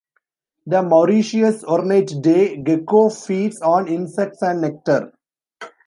The 0.65 0.81
Mauritius 0.81 1.63
ornate 1.63 2.23
day 2.23 2.57
gecko 2.57 3.09
feeds 3.11 3.61
on 3.61 3.87
insects 3.87 4.41
and 4.41 4.59
nectar. 4.61 5.13